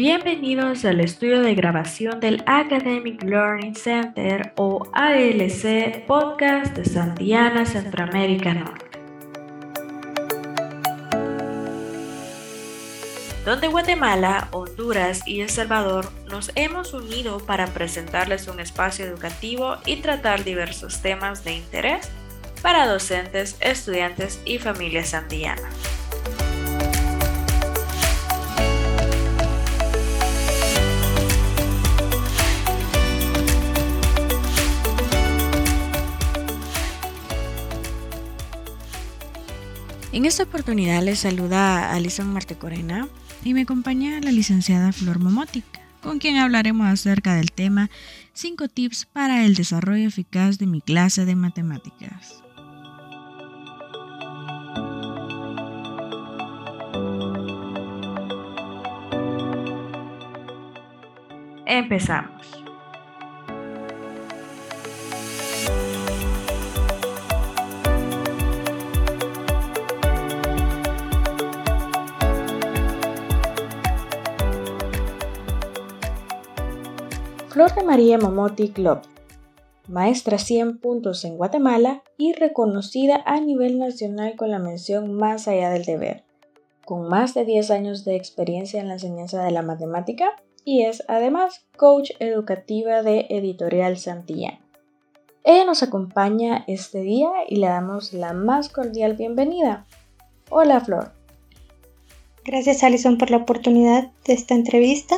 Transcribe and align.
bienvenidos 0.00 0.86
al 0.86 0.98
estudio 1.00 1.42
de 1.42 1.54
grabación 1.54 2.20
del 2.20 2.42
Academic 2.46 3.22
Learning 3.22 3.74
Center 3.74 4.54
o 4.56 4.88
ALC 4.94 6.06
Podcast 6.06 6.74
de 6.74 6.86
Santiana, 6.86 7.66
Centroamérica 7.66 8.54
Norte. 8.54 8.98
Donde 13.44 13.68
Guatemala, 13.68 14.48
Honduras 14.52 15.20
y 15.26 15.42
El 15.42 15.50
Salvador 15.50 16.10
nos 16.30 16.50
hemos 16.54 16.94
unido 16.94 17.38
para 17.40 17.66
presentarles 17.66 18.48
un 18.48 18.58
espacio 18.58 19.04
educativo 19.04 19.76
y 19.84 19.96
tratar 19.96 20.44
diversos 20.44 21.02
temas 21.02 21.44
de 21.44 21.56
interés 21.56 22.08
para 22.62 22.86
docentes, 22.86 23.58
estudiantes 23.60 24.40
y 24.46 24.56
familias 24.56 25.10
santillanas. 25.10 25.99
En 40.12 40.24
esta 40.24 40.42
oportunidad 40.42 41.04
les 41.04 41.20
saluda 41.20 41.92
Alison 41.92 42.32
Martecorena 42.32 43.06
y 43.44 43.54
me 43.54 43.62
acompaña 43.62 44.20
la 44.20 44.32
licenciada 44.32 44.90
Flor 44.90 45.20
Momotic, 45.20 45.64
con 46.02 46.18
quien 46.18 46.36
hablaremos 46.36 46.88
acerca 46.88 47.36
del 47.36 47.52
tema 47.52 47.90
5 48.32 48.66
tips 48.66 49.06
para 49.06 49.44
el 49.44 49.54
desarrollo 49.54 50.08
eficaz 50.08 50.58
de 50.58 50.66
mi 50.66 50.80
clase 50.80 51.24
de 51.26 51.36
matemáticas. 51.36 52.42
Empezamos. 61.66 62.59
Flor 77.50 77.74
de 77.74 77.82
María 77.82 78.16
Mamoti 78.16 78.68
Club, 78.68 79.00
maestra 79.88 80.38
100 80.38 80.78
puntos 80.78 81.24
en 81.24 81.36
Guatemala 81.36 82.04
y 82.16 82.32
reconocida 82.32 83.24
a 83.26 83.40
nivel 83.40 83.80
nacional 83.80 84.36
con 84.36 84.52
la 84.52 84.60
mención 84.60 85.14
Más 85.14 85.48
allá 85.48 85.68
del 85.70 85.84
deber, 85.84 86.22
con 86.84 87.08
más 87.08 87.34
de 87.34 87.44
10 87.44 87.72
años 87.72 88.04
de 88.04 88.14
experiencia 88.14 88.80
en 88.80 88.86
la 88.86 88.94
enseñanza 88.94 89.42
de 89.42 89.50
la 89.50 89.62
matemática 89.62 90.30
y 90.64 90.84
es 90.84 91.02
además 91.08 91.66
coach 91.76 92.12
educativa 92.20 93.02
de 93.02 93.26
Editorial 93.28 93.98
Santillán. 93.98 94.60
Ella 95.42 95.64
nos 95.64 95.82
acompaña 95.82 96.62
este 96.68 97.00
día 97.00 97.30
y 97.48 97.56
le 97.56 97.66
damos 97.66 98.12
la 98.12 98.32
más 98.32 98.68
cordial 98.68 99.16
bienvenida. 99.16 99.86
Hola 100.50 100.80
Flor. 100.82 101.14
Gracias 102.44 102.84
Alison 102.84 103.18
por 103.18 103.32
la 103.32 103.38
oportunidad 103.38 104.12
de 104.24 104.34
esta 104.34 104.54
entrevista 104.54 105.16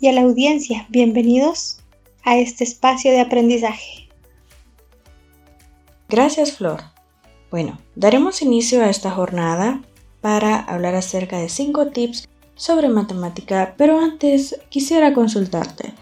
y 0.00 0.06
a 0.06 0.12
la 0.12 0.22
audiencia, 0.22 0.86
bienvenidos 0.90 1.80
a 2.24 2.38
este 2.38 2.62
espacio 2.62 3.10
de 3.10 3.20
aprendizaje. 3.20 4.08
Gracias, 6.08 6.52
Flor. 6.52 6.82
Bueno, 7.50 7.78
daremos 7.96 8.40
inicio 8.42 8.82
a 8.82 8.90
esta 8.90 9.10
jornada 9.10 9.82
para 10.20 10.60
hablar 10.60 10.94
acerca 10.94 11.38
de 11.38 11.48
cinco 11.48 11.88
tips 11.88 12.28
sobre 12.54 12.88
matemática, 12.88 13.74
pero 13.76 13.98
antes 13.98 14.60
quisiera 14.68 15.14
consultarte. 15.14 15.94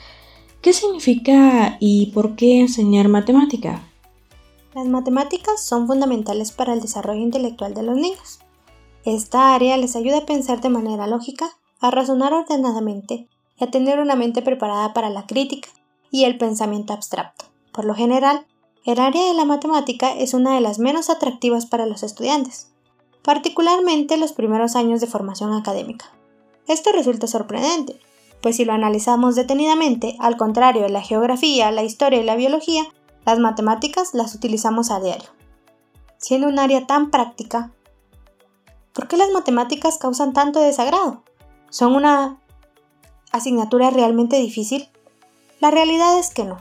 ¿Qué 0.61 0.72
significa 0.72 1.77
y 1.80 2.13
por 2.13 2.36
qué 2.36 2.61
enseñar 2.61 3.08
matemática? 3.08 3.83
Las 4.74 4.86
matemáticas 4.86 5.64
son 5.64 5.86
fundamentales 5.86 6.52
para 6.52 6.74
el 6.74 6.83
desarrollo 6.83 7.20
intelectual 7.20 7.73
de 7.73 7.83
los 7.83 7.96
niños. 7.96 8.40
Esta 9.05 9.55
área 9.55 9.77
les 9.78 9.96
ayuda 9.96 10.18
a 10.18 10.27
pensar 10.27 10.61
de 10.61 10.68
manera 10.68 11.07
lógica, 11.07 11.48
a 11.80 11.90
razonar 11.90 12.34
ordenadamente 12.34 13.28
y 13.58 13.64
a 13.64 13.70
tener 13.70 14.00
una 14.00 14.17
mente 14.17 14.42
preparada 14.42 14.92
para 14.92 15.11
la 15.11 15.27
crítica 15.27 15.68
y 16.11 16.24
el 16.24 16.39
pensamiento 16.39 16.92
abstracto. 16.92 17.46
Por 17.72 17.84
lo 17.84 17.94
general, 17.94 18.46
el 18.84 19.00
área 19.00 19.27
de 19.27 19.34
la 19.34 19.44
matemática 19.44 20.12
es 20.12 20.34
una 20.34 20.55
de 20.55 20.61
las 20.61 20.78
menos 20.78 21.11
atractivas 21.11 21.66
para 21.66 21.86
los 21.86 22.02
estudiantes, 22.02 22.70
particularmente 23.22 24.16
los 24.16 24.33
primeros 24.33 24.77
años 24.77 25.00
de 25.00 25.08
formación 25.08 25.52
académica. 25.52 26.06
Esto 26.68 26.92
resulta 26.92 27.27
sorprendente, 27.27 27.98
pues 28.40 28.56
si 28.56 28.64
lo 28.64 28.72
analizamos 28.72 29.34
detenidamente, 29.34 30.16
al 30.20 30.36
contrario 30.36 30.83
de 30.83 30.90
la 30.90 31.02
geografía, 31.02 31.70
la 31.72 31.83
historia 31.83 32.20
y 32.20 32.24
la 32.24 32.36
biología, 32.36 32.84
las 33.24 33.40
matemáticas 33.40 34.14
las 34.14 34.34
utilizamos 34.34 34.90
a 34.90 35.00
diario. 35.00 35.28
Siendo 36.18 36.46
un 36.46 36.58
área 36.58 36.86
tan 36.86 37.11
práctica, 37.11 37.72
¿por 38.92 39.08
qué 39.08 39.16
las 39.16 39.30
matemáticas 39.30 39.98
causan 39.98 40.33
tanto 40.33 40.61
desagrado? 40.61 41.24
Son 41.70 41.96
una 41.96 42.40
asignatura 43.36 43.91
realmente 43.91 44.36
difícil? 44.36 44.89
La 45.61 45.70
realidad 45.70 46.19
es 46.19 46.30
que 46.30 46.45
no. 46.45 46.61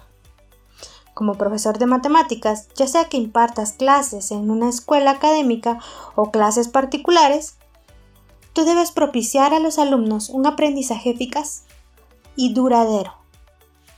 Como 1.13 1.35
profesor 1.35 1.77
de 1.77 1.85
matemáticas, 1.85 2.67
ya 2.75 2.87
sea 2.87 3.05
que 3.05 3.17
impartas 3.17 3.73
clases 3.73 4.31
en 4.31 4.49
una 4.49 4.69
escuela 4.69 5.11
académica 5.11 5.79
o 6.15 6.31
clases 6.31 6.67
particulares, 6.67 7.55
tú 8.53 8.65
debes 8.65 8.91
propiciar 8.91 9.53
a 9.53 9.59
los 9.59 9.79
alumnos 9.79 10.29
un 10.29 10.45
aprendizaje 10.45 11.11
eficaz 11.11 11.63
y 12.35 12.53
duradero, 12.53 13.13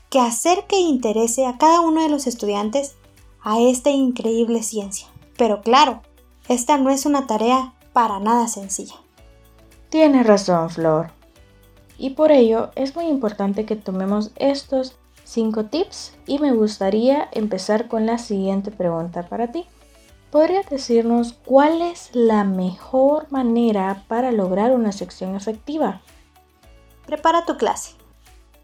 que 0.09 0.19
acerque 0.19 0.75
e 0.75 0.81
interese 0.81 1.45
a 1.45 1.57
cada 1.57 1.81
uno 1.81 2.01
de 2.01 2.09
los 2.09 2.27
estudiantes 2.27 2.95
a 3.41 3.59
esta 3.59 3.89
increíble 3.89 4.63
ciencia. 4.63 5.07
Pero 5.37 5.61
claro, 5.61 6.01
esta 6.47 6.77
no 6.77 6.89
es 6.89 7.05
una 7.05 7.27
tarea 7.27 7.73
para 7.93 8.19
nada 8.19 8.47
sencilla. 8.47 8.95
Tienes 9.89 10.25
razón, 10.25 10.69
Flor. 10.69 11.16
Y 11.97 12.11
por 12.11 12.31
ello 12.31 12.71
es 12.75 12.95
muy 12.95 13.05
importante 13.05 13.65
que 13.65 13.75
tomemos 13.75 14.31
estos 14.35 14.95
5 15.23 15.65
tips 15.65 16.13
y 16.25 16.39
me 16.39 16.53
gustaría 16.53 17.27
empezar 17.31 17.87
con 17.87 18.05
la 18.05 18.17
siguiente 18.17 18.71
pregunta 18.71 19.23
para 19.23 19.51
ti. 19.51 19.65
¿Podrías 20.31 20.69
decirnos 20.69 21.33
cuál 21.45 21.81
es 21.81 22.09
la 22.13 22.43
mejor 22.43 23.31
manera 23.31 24.03
para 24.07 24.31
lograr 24.31 24.71
una 24.71 24.91
sección 24.91 25.35
efectiva? 25.35 26.01
Prepara 27.05 27.45
tu 27.45 27.57
clase. 27.57 27.95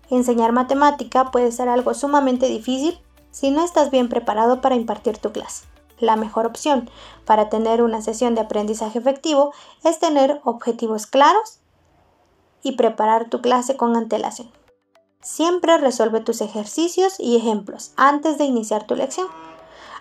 Enseñar 0.10 0.52
matemática 0.52 1.32
puede 1.32 1.52
ser 1.52 1.70
algo 1.70 1.94
sumamente 1.94 2.48
difícil 2.48 3.00
si 3.32 3.50
no 3.50 3.64
estás 3.66 3.90
bien 3.90 4.10
preparado 4.10 4.62
para 4.62 4.76
impartir 4.76 5.18
tu 5.18 5.32
clase. 5.32 5.66
La 6.00 6.18
mejor 6.18 6.46
opción 6.46 6.90
para 7.26 7.50
tener 7.50 7.82
una 7.82 8.02
sesión 8.02 8.36
de 8.36 8.42
aprendizaje 8.42 9.00
efectivo 9.00 9.54
es 9.84 10.00
tener 10.00 10.42
objetivos 10.44 11.08
claros 11.08 11.60
y 12.64 12.74
preparar 12.74 13.30
tu 13.30 13.42
clase 13.42 13.78
con 13.78 13.96
antelación. 13.96 14.50
Siempre 15.22 15.78
resuelve 15.78 16.22
tus 16.22 16.42
ejercicios 16.42 17.20
y 17.20 17.38
ejemplos 17.38 17.94
antes 17.96 18.38
de 18.38 18.46
iniciar 18.46 18.88
tu 18.88 18.96
lección. 18.96 19.28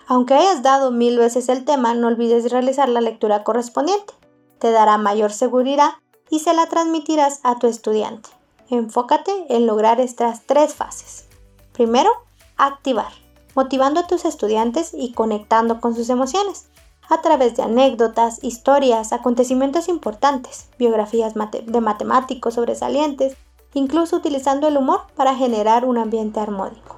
Aunque 0.07 0.33
hayas 0.33 0.63
dado 0.63 0.91
mil 0.91 1.17
veces 1.17 1.47
el 1.49 1.63
tema, 1.63 1.93
no 1.93 2.07
olvides 2.07 2.51
realizar 2.51 2.89
la 2.89 2.99
lectura 2.99 3.43
correspondiente. 3.43 4.13
Te 4.59 4.71
dará 4.71 4.97
mayor 4.97 5.31
seguridad 5.31 5.91
y 6.29 6.39
se 6.39 6.53
la 6.53 6.67
transmitirás 6.67 7.39
a 7.43 7.57
tu 7.57 7.67
estudiante. 7.67 8.29
Enfócate 8.69 9.45
en 9.49 9.65
lograr 9.65 10.01
estas 10.01 10.45
tres 10.45 10.73
fases. 10.73 11.25
Primero, 11.73 12.09
activar, 12.57 13.11
motivando 13.55 14.01
a 14.01 14.07
tus 14.07 14.25
estudiantes 14.25 14.91
y 14.93 15.13
conectando 15.13 15.79
con 15.79 15.95
sus 15.95 16.09
emociones 16.09 16.67
a 17.09 17.21
través 17.21 17.55
de 17.55 17.63
anécdotas, 17.63 18.43
historias, 18.43 19.13
acontecimientos 19.13 19.87
importantes, 19.87 20.69
biografías 20.77 21.33
de 21.33 21.81
matemáticos 21.81 22.55
sobresalientes, 22.55 23.35
incluso 23.73 24.17
utilizando 24.17 24.67
el 24.67 24.77
humor 24.77 25.01
para 25.15 25.35
generar 25.35 25.85
un 25.85 25.97
ambiente 25.97 26.39
armónico. 26.39 26.97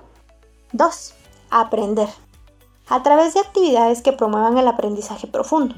2. 0.73 1.13
Aprender. 1.49 2.09
A 2.87 3.01
través 3.01 3.33
de 3.33 3.39
actividades 3.39 4.01
que 4.01 4.13
promuevan 4.13 4.57
el 4.57 4.67
aprendizaje 4.67 5.27
profundo. 5.27 5.75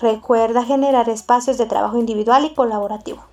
Recuerda 0.00 0.64
generar 0.64 1.08
espacios 1.08 1.58
de 1.58 1.66
trabajo 1.66 1.98
individual 1.98 2.44
y 2.44 2.54
colaborativo. 2.54 3.24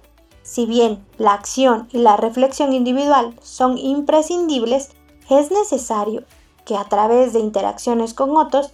Si 0.44 0.66
bien 0.66 1.06
la 1.18 1.34
acción 1.34 1.88
y 1.92 2.00
la 2.00 2.16
reflexión 2.16 2.74
individual 2.74 3.36
son 3.42 3.78
imprescindibles, 3.78 4.90
es 5.30 5.52
necesario 5.52 6.24
que 6.66 6.78
a 6.78 6.86
través 6.86 7.34
de 7.34 7.40
interacciones 7.40 8.14
con 8.14 8.38
otros 8.38 8.72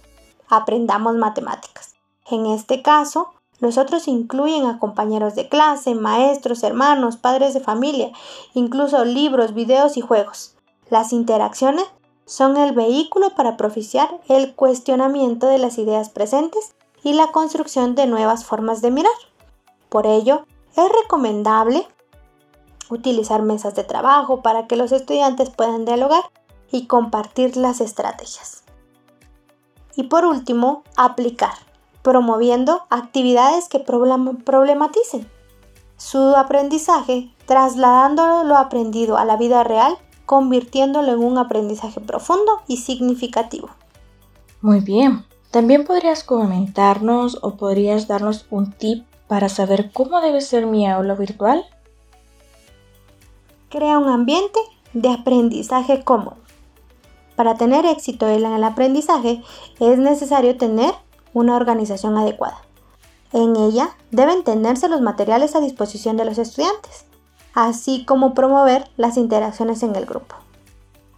aprendamos 0.48 1.14
matemáticas. 1.16 1.94
En 2.28 2.46
este 2.46 2.82
caso, 2.82 3.30
los 3.58 3.78
otros 3.78 4.06
incluyen 4.08 4.66
a 4.66 4.78
compañeros 4.78 5.34
de 5.34 5.48
clase, 5.48 5.94
maestros, 5.94 6.62
hermanos, 6.62 7.16
padres 7.16 7.54
de 7.54 7.60
familia, 7.60 8.10
incluso 8.54 9.04
libros, 9.04 9.54
videos 9.54 9.96
y 9.96 10.02
juegos. 10.02 10.56
Las 10.90 11.12
interacciones 11.12 11.86
son 12.26 12.56
el 12.56 12.72
vehículo 12.72 13.30
para 13.34 13.56
propiciar 13.56 14.20
el 14.28 14.54
cuestionamiento 14.54 15.46
de 15.46 15.58
las 15.58 15.78
ideas 15.78 16.10
presentes 16.10 16.74
y 17.02 17.14
la 17.14 17.32
construcción 17.32 17.94
de 17.94 18.06
nuevas 18.06 18.44
formas 18.44 18.82
de 18.82 18.90
mirar. 18.90 19.12
Por 19.88 20.06
ello, 20.06 20.44
es 20.76 20.88
recomendable 21.02 21.86
utilizar 22.90 23.42
mesas 23.42 23.74
de 23.74 23.84
trabajo 23.84 24.42
para 24.42 24.66
que 24.66 24.76
los 24.76 24.92
estudiantes 24.92 25.50
puedan 25.50 25.84
dialogar 25.84 26.24
y 26.70 26.86
compartir 26.86 27.56
las 27.56 27.80
estrategias. 27.80 28.65
Y 29.96 30.04
por 30.04 30.24
último, 30.24 30.84
aplicar, 30.96 31.54
promoviendo 32.02 32.82
actividades 32.90 33.68
que 33.68 33.80
problematicen 33.80 35.28
su 35.96 36.36
aprendizaje, 36.36 37.30
trasladando 37.46 38.44
lo 38.44 38.56
aprendido 38.56 39.16
a 39.16 39.24
la 39.24 39.36
vida 39.36 39.64
real, 39.64 39.96
convirtiéndolo 40.26 41.12
en 41.12 41.20
un 41.20 41.38
aprendizaje 41.38 42.00
profundo 42.00 42.60
y 42.66 42.78
significativo. 42.78 43.70
Muy 44.60 44.80
bien, 44.80 45.24
también 45.50 45.84
podrías 45.84 46.24
comentarnos 46.24 47.38
o 47.42 47.56
podrías 47.56 48.08
darnos 48.08 48.46
un 48.50 48.72
tip 48.72 49.06
para 49.28 49.48
saber 49.48 49.90
cómo 49.92 50.20
debe 50.20 50.40
ser 50.40 50.66
mi 50.66 50.86
aula 50.86 51.14
virtual. 51.14 51.64
Crea 53.70 53.98
un 53.98 54.08
ambiente 54.08 54.60
de 54.92 55.10
aprendizaje 55.10 56.04
cómodo. 56.04 56.36
Para 57.36 57.54
tener 57.54 57.84
éxito 57.86 58.26
en 58.28 58.44
el 58.44 58.64
aprendizaje 58.64 59.42
es 59.78 59.98
necesario 59.98 60.56
tener 60.56 60.92
una 61.34 61.54
organización 61.54 62.16
adecuada. 62.16 62.62
En 63.32 63.56
ella 63.56 63.90
deben 64.10 64.42
tenerse 64.42 64.88
los 64.88 65.02
materiales 65.02 65.54
a 65.54 65.60
disposición 65.60 66.16
de 66.16 66.24
los 66.24 66.38
estudiantes, 66.38 67.04
así 67.54 68.04
como 68.06 68.34
promover 68.34 68.88
las 68.96 69.18
interacciones 69.18 69.82
en 69.82 69.94
el 69.94 70.06
grupo. 70.06 70.34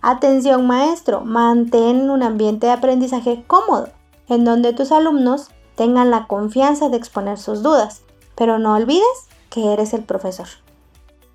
Atención 0.00 0.66
maestro, 0.66 1.20
mantén 1.22 2.10
un 2.10 2.22
ambiente 2.22 2.66
de 2.66 2.72
aprendizaje 2.72 3.44
cómodo, 3.46 3.88
en 4.28 4.44
donde 4.44 4.72
tus 4.72 4.92
alumnos 4.92 5.48
tengan 5.76 6.10
la 6.10 6.26
confianza 6.26 6.88
de 6.88 6.96
exponer 6.96 7.38
sus 7.38 7.62
dudas, 7.62 8.02
pero 8.34 8.58
no 8.58 8.74
olvides 8.74 9.28
que 9.50 9.72
eres 9.72 9.94
el 9.94 10.02
profesor. 10.02 10.48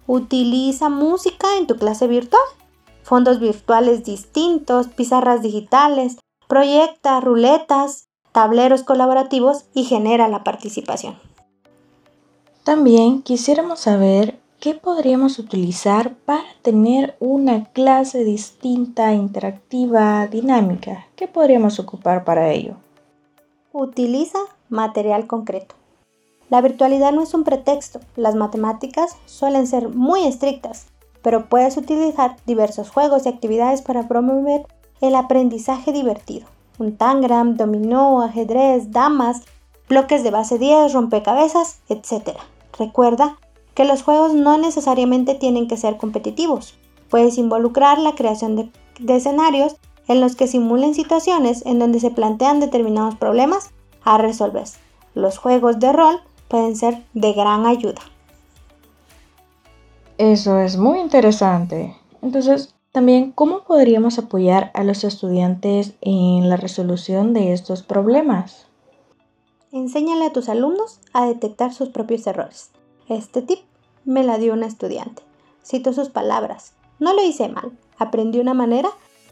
Utiliza 0.08 0.90
música 0.90 1.58
en 1.58 1.68
tu 1.68 1.76
clase 1.78 2.08
virtual, 2.08 2.42
fondos 3.04 3.40
virtuales 3.40 4.04
distintos, 4.04 4.88
pizarras 4.88 5.42
digitales, 5.42 6.18
proyecta 6.48 7.20
ruletas, 7.20 8.08
tableros 8.32 8.84
colaborativos 8.84 9.66
y 9.74 9.84
genera 9.84 10.28
la 10.28 10.44
participación. 10.44 11.16
También 12.64 13.22
quisiéramos 13.22 13.82
saber 13.82 14.40
qué 14.60 14.74
podríamos 14.74 15.40
utilizar 15.40 16.14
para 16.26 16.46
tener 16.62 17.18
una 17.20 17.66
clase 17.66 18.24
distinta, 18.24 19.14
interactiva, 19.14 20.26
dinámica. 20.28 21.08
¿Qué 21.18 21.28
podríamos 21.28 21.80
ocupar 21.80 22.24
para 22.24 22.52
ello? 22.52 22.76
Utiliza 23.74 24.40
material 24.70 25.28
concreto. 25.28 25.76
La 26.50 26.62
virtualidad 26.62 27.12
no 27.12 27.22
es 27.24 27.34
un 27.34 27.44
pretexto. 27.44 28.00
Las 28.16 28.36
matemáticas 28.36 29.18
suelen 29.26 29.68
ser 29.68 29.90
muy 29.90 30.24
estrictas, 30.24 30.86
pero 31.24 31.46
puedes 31.46 31.78
utilizar 31.78 32.36
diversos 32.46 32.92
juegos 32.92 33.26
y 33.26 33.30
actividades 33.30 33.82
para 33.82 34.08
promover 34.08 34.68
el 35.02 35.16
aprendizaje 35.16 35.92
divertido. 35.92 36.46
Un 36.78 36.98
tangram, 36.98 37.56
dominó, 37.56 38.22
ajedrez, 38.22 38.92
damas, 38.92 39.42
bloques 39.90 40.24
de 40.24 40.32
base 40.32 40.60
10, 40.60 40.94
rompecabezas, 40.94 41.80
etc. 41.90 42.38
Recuerda 42.78 43.38
que 43.74 43.86
los 43.86 44.04
juegos 44.04 44.34
no 44.34 44.58
necesariamente 44.58 45.34
tienen 45.34 45.68
que 45.68 45.78
ser 45.78 45.98
competitivos. 45.98 46.76
Puedes 47.10 47.38
involucrar 47.38 47.98
la 48.00 48.16
creación 48.16 48.56
de, 48.56 48.70
de 49.00 49.16
escenarios 49.16 49.76
en 50.08 50.20
los 50.20 50.36
que 50.36 50.48
simulen 50.48 50.94
situaciones 50.94 51.66
en 51.66 51.80
donde 51.80 52.00
se 52.00 52.12
plantean 52.12 52.60
determinados 52.60 53.16
problemas 53.16 53.72
a 54.04 54.18
resolver. 54.18 54.68
Los 55.16 55.38
juegos 55.38 55.80
de 55.80 55.94
rol 55.94 56.20
pueden 56.48 56.76
ser 56.76 57.04
de 57.14 57.34
gran 57.34 57.66
ayuda. 57.66 58.02
Eso 60.24 60.58
es 60.60 60.78
muy 60.78 61.02
interesante. 61.02 61.98
Entonces, 62.22 62.74
también, 62.94 63.34
¿cómo 63.34 63.66
podríamos 63.66 64.18
apoyar 64.18 64.72
a 64.74 64.86
los 64.86 65.04
estudiantes 65.04 65.96
en 66.00 66.50
la 66.50 66.56
resolución 66.56 67.34
de 67.34 67.52
estos 67.52 67.84
problemas? 67.84 68.68
Enséñale 69.74 70.28
a 70.28 70.32
tus 70.32 70.48
alumnos 70.48 71.02
a 71.12 71.26
detectar 71.26 71.74
sus 71.74 71.90
propios 71.90 72.26
errores. 72.26 72.72
Este 73.10 73.42
tip 73.42 73.60
me 74.06 74.24
la 74.24 74.38
dio 74.38 74.54
una 74.54 74.66
estudiante. 74.66 75.24
Cito 75.62 75.92
sus 75.92 76.08
palabras. 76.08 76.74
No 77.00 77.14
lo 77.14 77.22
hice 77.22 77.50
mal, 77.50 77.78
aprendí 78.00 78.40
una 78.40 78.54
manera 78.54 78.92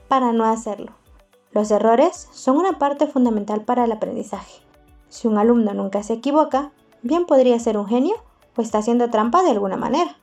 para 0.09 0.33
no 0.33 0.43
hacerlo. 0.43 0.91
Los 1.53 1.71
errores 1.71 2.27
son 2.33 2.57
una 2.57 2.79
parte 2.79 3.07
fundamental 3.07 3.61
para 3.63 3.85
el 3.85 3.93
aprendizaje. 3.93 4.59
Si 5.07 5.29
un 5.29 5.38
alumno 5.38 5.73
nunca 5.73 6.03
se 6.03 6.15
equivoca, 6.15 6.73
bien 7.01 7.25
podría 7.25 7.57
ser 7.59 7.77
un 7.77 7.88
genio 7.88 8.15
o 8.57 8.61
está 8.61 8.79
haciendo 8.79 9.09
trampa 9.09 9.41
de 9.41 9.51
alguna 9.51 9.77
manera. 9.77 10.17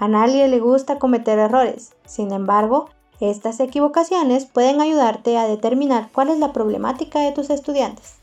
A 0.00 0.08
nadie 0.08 0.48
le 0.48 0.60
gusta 0.60 0.98
cometer 0.98 1.38
errores, 1.38 1.92
sin 2.06 2.32
embargo, 2.32 2.88
estas 3.20 3.60
equivocaciones 3.60 4.46
pueden 4.46 4.80
ayudarte 4.80 5.36
a 5.36 5.46
determinar 5.46 6.08
cuál 6.10 6.30
es 6.30 6.38
la 6.38 6.54
problemática 6.54 7.20
de 7.20 7.32
tus 7.32 7.50
estudiantes. 7.50 8.14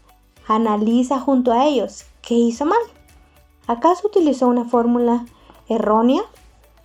Analiza 0.47 1.19
junto 1.19 1.51
a 1.51 1.67
ellos 1.67 2.05
qué 2.23 2.33
hizo 2.33 2.65
mal. 2.65 2.79
¿Acaso 3.67 4.07
utilizó 4.07 4.47
una 4.47 4.65
fórmula 4.65 5.27
errónea? 5.69 6.23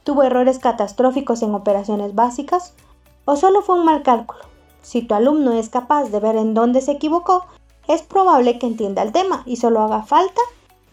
¿Tuvo 0.04 0.24
errores 0.24 0.58
catastróficos 0.58 1.40
en 1.40 1.54
operaciones 1.54 2.14
básicas? 2.14 2.74
¿O 3.24 3.36
solo 3.36 3.62
fue 3.62 3.76
un 3.76 3.86
mal 3.86 4.02
cálculo? 4.02 4.40
Si 4.82 5.00
tu 5.00 5.14
alumno 5.14 5.52
es 5.52 5.70
capaz 5.70 6.10
de 6.10 6.20
ver 6.20 6.36
en 6.36 6.52
dónde 6.52 6.82
se 6.82 6.92
equivocó, 6.92 7.46
es 7.88 8.02
probable 8.02 8.58
que 8.58 8.66
entienda 8.66 9.00
el 9.00 9.12
tema 9.12 9.42
y 9.46 9.56
solo 9.56 9.80
haga 9.80 10.02
falta 10.02 10.42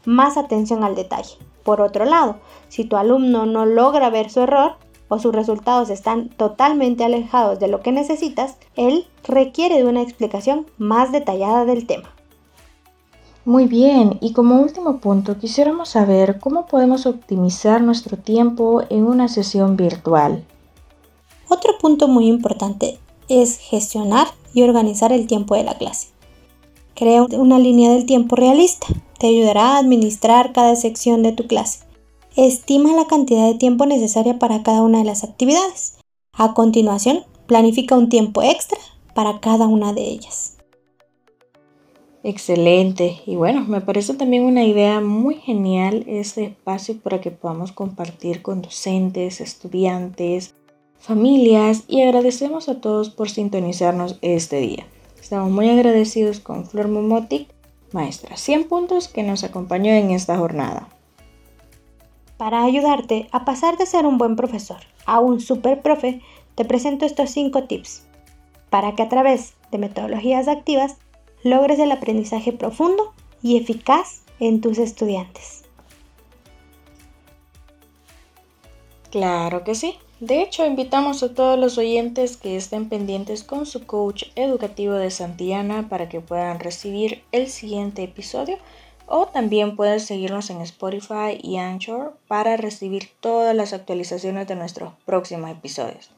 más 0.05 0.37
atención 0.37 0.85
al 0.85 0.95
detalle. 0.95 1.37
Por 1.63 1.81
otro 1.81 2.05
lado, 2.05 2.37
si 2.67 2.85
tu 2.85 2.97
alumno 2.97 3.45
no 3.45 3.65
logra 3.65 4.09
ver 4.09 4.29
su 4.29 4.41
error 4.41 4.73
o 5.07 5.19
sus 5.19 5.33
resultados 5.33 5.89
están 5.89 6.29
totalmente 6.29 7.03
alejados 7.03 7.59
de 7.59 7.67
lo 7.67 7.81
que 7.81 7.91
necesitas, 7.91 8.57
él 8.75 9.07
requiere 9.23 9.77
de 9.77 9.85
una 9.85 10.01
explicación 10.01 10.67
más 10.77 11.11
detallada 11.11 11.65
del 11.65 11.85
tema. 11.87 12.09
Muy 13.45 13.65
bien, 13.65 14.17
y 14.21 14.33
como 14.33 14.61
último 14.61 14.99
punto 14.99 15.37
quisiéramos 15.37 15.89
saber 15.89 16.39
cómo 16.39 16.67
podemos 16.67 17.05
optimizar 17.05 17.81
nuestro 17.81 18.17
tiempo 18.17 18.83
en 18.89 19.05
una 19.05 19.27
sesión 19.27 19.75
virtual. 19.75 20.45
Otro 21.47 21.77
punto 21.79 22.07
muy 22.07 22.27
importante 22.27 22.99
es 23.27 23.57
gestionar 23.57 24.27
y 24.53 24.61
organizar 24.61 25.11
el 25.11 25.25
tiempo 25.25 25.55
de 25.55 25.63
la 25.63 25.77
clase. 25.77 26.09
Crea 26.95 27.23
una 27.23 27.57
línea 27.57 27.91
del 27.91 28.05
tiempo 28.05 28.35
realista. 28.35 28.87
Te 29.19 29.27
ayudará 29.27 29.75
a 29.75 29.79
administrar 29.79 30.53
cada 30.53 30.75
sección 30.75 31.23
de 31.23 31.33
tu 31.33 31.45
clase. 31.45 31.79
Estima 32.35 32.93
la 32.93 33.05
cantidad 33.05 33.47
de 33.47 33.57
tiempo 33.57 33.85
necesaria 33.85 34.39
para 34.39 34.63
cada 34.63 34.81
una 34.81 34.99
de 34.99 35.03
las 35.03 35.23
actividades. 35.23 35.97
A 36.31 36.53
continuación, 36.53 37.25
planifica 37.45 37.97
un 37.97 38.07
tiempo 38.07 38.41
extra 38.41 38.79
para 39.13 39.41
cada 39.41 39.67
una 39.67 39.91
de 39.91 40.03
ellas. 40.03 40.55
Excelente. 42.23 43.21
Y 43.25 43.35
bueno, 43.35 43.65
me 43.65 43.81
parece 43.81 44.13
también 44.13 44.43
una 44.43 44.63
idea 44.63 45.01
muy 45.01 45.35
genial 45.35 46.05
este 46.07 46.45
espacio 46.45 46.97
para 46.99 47.19
que 47.19 47.31
podamos 47.31 47.71
compartir 47.71 48.41
con 48.41 48.61
docentes, 48.61 49.41
estudiantes, 49.41 50.53
familias 50.97 51.83
y 51.87 52.01
agradecemos 52.01 52.69
a 52.69 52.79
todos 52.79 53.09
por 53.09 53.29
sintonizarnos 53.29 54.17
este 54.21 54.61
día. 54.61 54.85
Estamos 55.19 55.51
muy 55.51 55.69
agradecidos 55.69 56.39
con 56.39 56.65
Flor 56.65 56.87
Momotic, 56.87 57.47
maestra 57.93 58.37
100 58.37 58.67
puntos, 58.67 59.07
que 59.07 59.23
nos 59.23 59.43
acompañó 59.43 59.91
en 59.91 60.11
esta 60.11 60.37
jornada. 60.37 60.87
Para 62.37 62.63
ayudarte 62.63 63.27
a 63.31 63.45
pasar 63.45 63.77
de 63.77 63.85
ser 63.85 64.05
un 64.05 64.17
buen 64.17 64.35
profesor 64.35 64.79
a 65.05 65.19
un 65.19 65.39
super 65.41 65.81
profe, 65.81 66.21
te 66.55 66.65
presento 66.65 67.05
estos 67.05 67.31
5 67.31 67.63
tips 67.63 68.03
para 68.69 68.95
que 68.95 69.03
a 69.03 69.09
través 69.09 69.53
de 69.71 69.77
metodologías 69.77 70.47
activas 70.47 70.97
logres 71.43 71.79
el 71.79 71.91
aprendizaje 71.91 72.51
profundo 72.51 73.13
y 73.41 73.57
eficaz 73.57 74.23
en 74.39 74.61
tus 74.61 74.77
estudiantes. 74.77 75.63
Claro 79.11 79.63
que 79.63 79.75
sí. 79.75 79.95
De 80.19 80.41
hecho, 80.41 80.65
invitamos 80.65 81.23
a 81.23 81.33
todos 81.33 81.57
los 81.57 81.77
oyentes 81.77 82.35
que 82.35 82.57
estén 82.57 82.89
pendientes 82.89 83.45
con 83.45 83.65
su 83.65 83.85
coach 83.85 84.25
educativo 84.35 84.95
de 84.95 85.11
Santiana 85.11 85.87
para 85.87 86.09
que 86.09 86.19
puedan 86.19 86.59
recibir 86.59 87.23
el 87.31 87.47
siguiente 87.47 88.03
episodio 88.03 88.57
o 89.07 89.27
también 89.27 89.77
pueden 89.77 90.01
seguirnos 90.01 90.49
en 90.49 90.59
Spotify 90.59 91.39
y 91.41 91.55
Anchor 91.55 92.17
para 92.27 92.57
recibir 92.57 93.09
todas 93.21 93.55
las 93.55 93.71
actualizaciones 93.71 94.45
de 94.47 94.55
nuestros 94.55 94.93
próximos 95.05 95.51
episodios. 95.51 96.11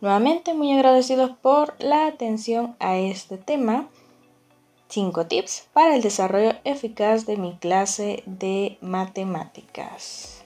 Nuevamente 0.00 0.54
muy 0.54 0.72
agradecidos 0.72 1.32
por 1.42 1.74
la 1.80 2.06
atención 2.06 2.76
a 2.78 2.96
este 2.96 3.38
tema. 3.38 3.88
5 4.88 5.26
tips 5.26 5.68
para 5.72 5.96
el 5.96 6.02
desarrollo 6.02 6.52
eficaz 6.64 7.26
de 7.26 7.36
mi 7.36 7.56
clase 7.56 8.22
de 8.26 8.78
matemáticas. 8.80 10.41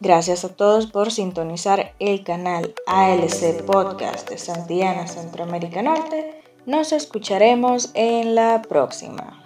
Gracias 0.00 0.44
a 0.44 0.50
todos 0.50 0.86
por 0.86 1.10
sintonizar 1.10 1.92
el 1.98 2.22
canal 2.22 2.74
ALC 2.86 3.64
Podcast 3.64 4.30
de 4.30 4.38
Santiana 4.38 5.08
Centroamérica 5.08 5.82
Norte. 5.82 6.40
Nos 6.66 6.92
escucharemos 6.92 7.90
en 7.94 8.36
la 8.36 8.62
próxima. 8.62 9.42